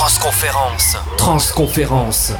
[0.00, 0.96] Transconférence.
[1.18, 2.32] Transconférence.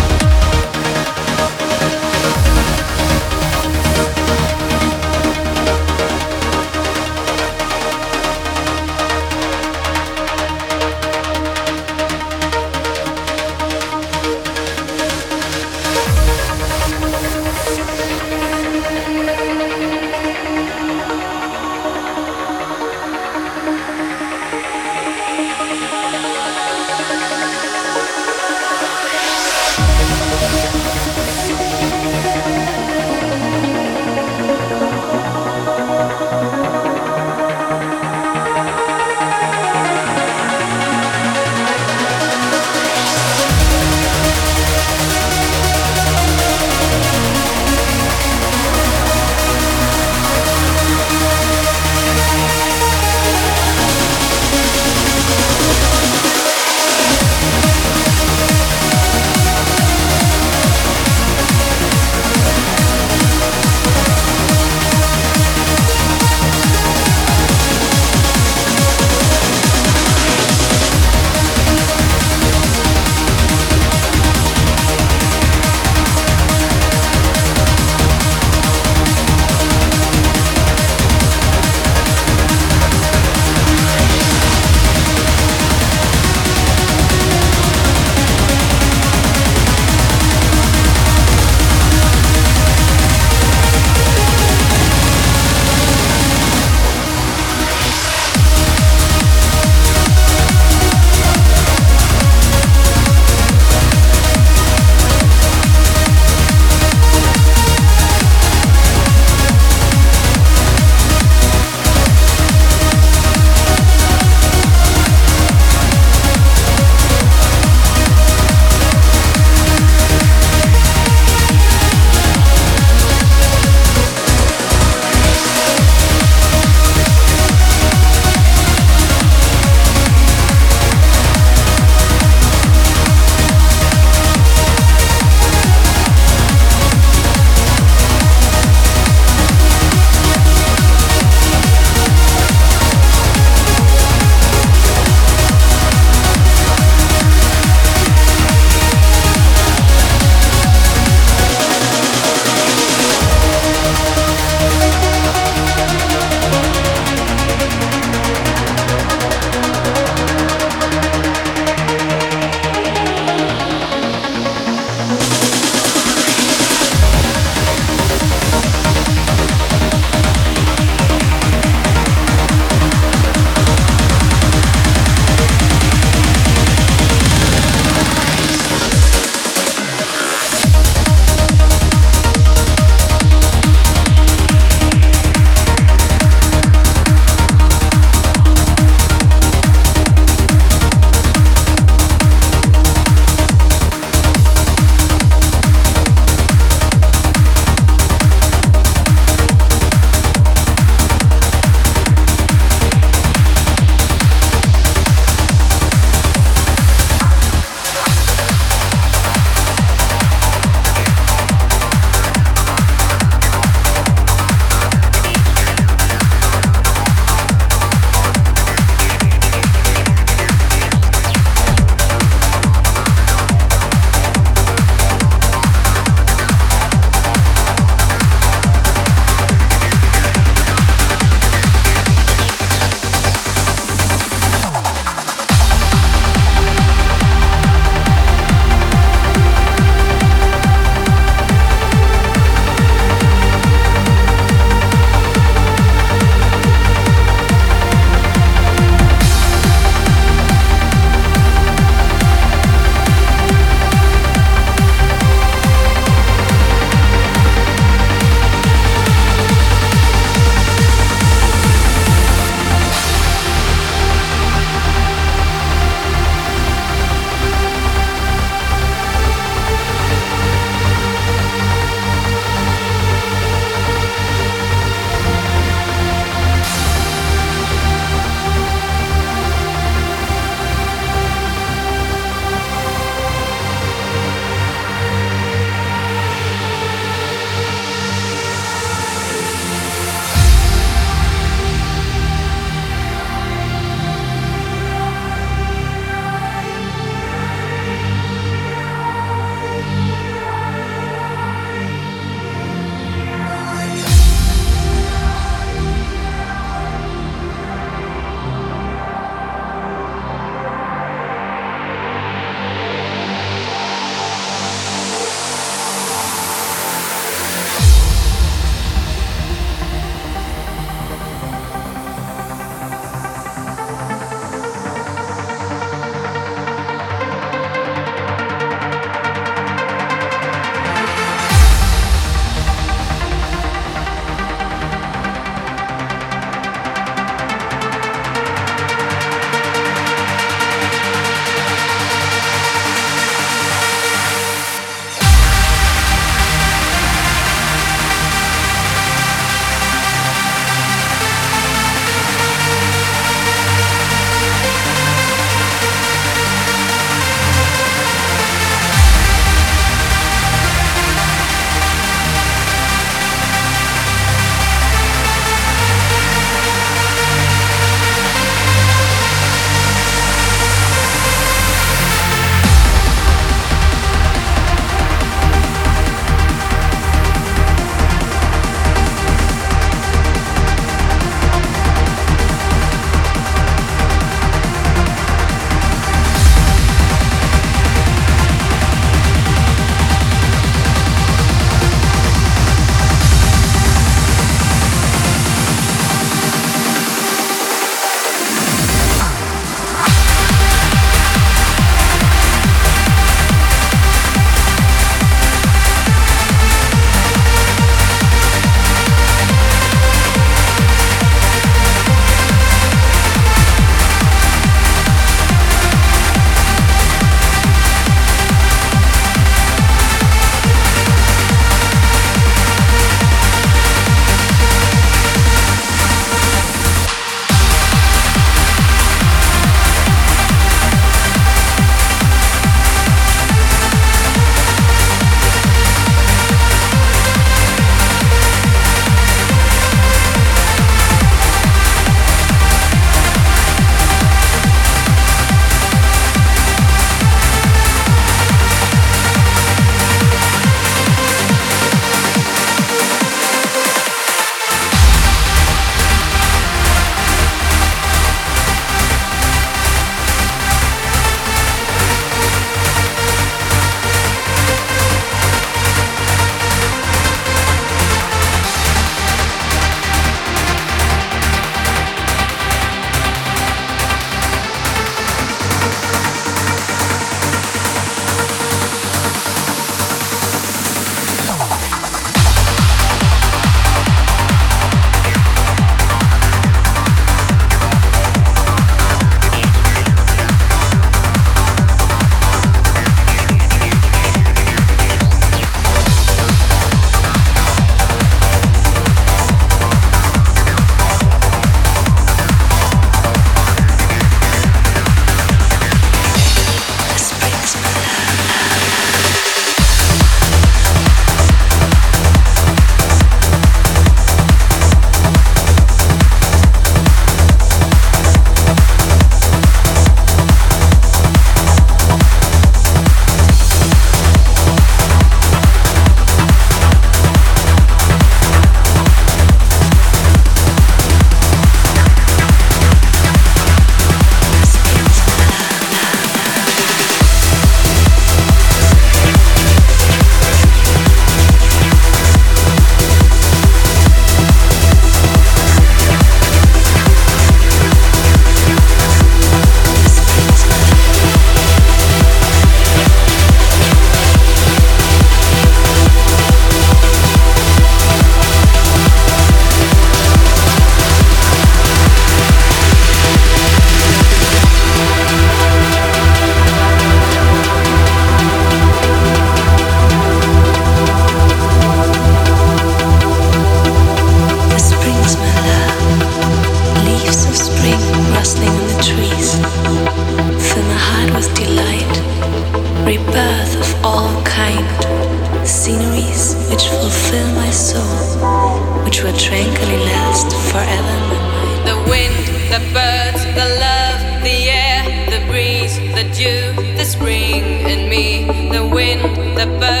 [593.61, 599.21] the love, the air, the breeze, the dew, the spring in me, the wind,
[599.55, 600.00] the bird.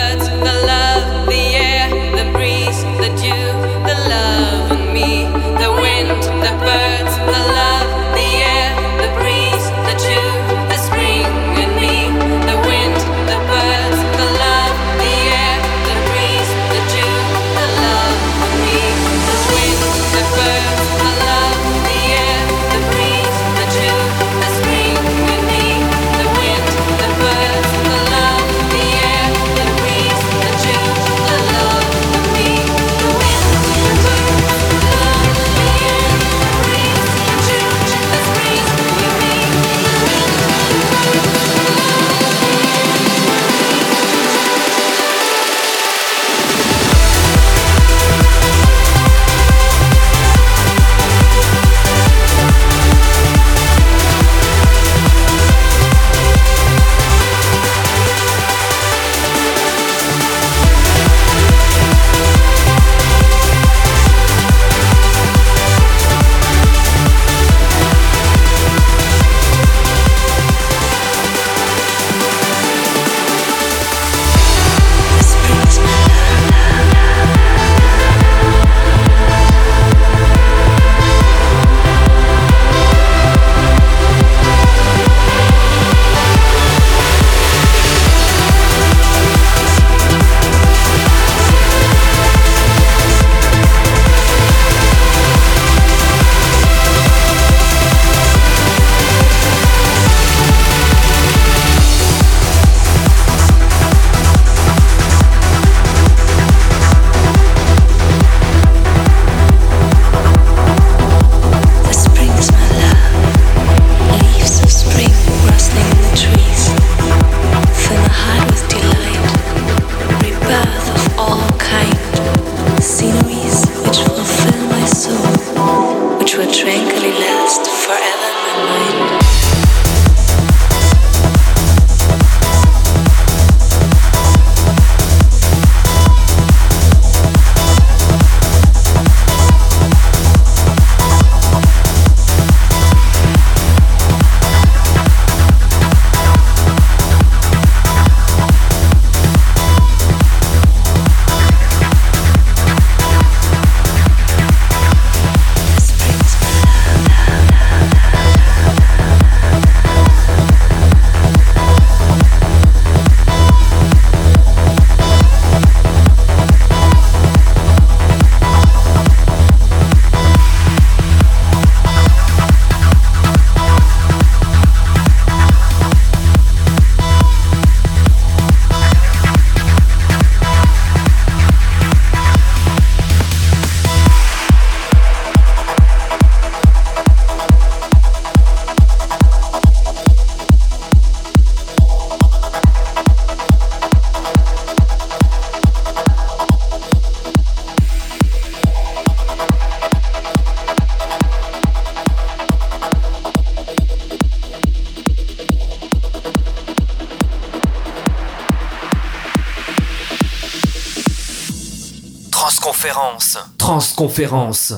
[214.01, 214.73] conférence.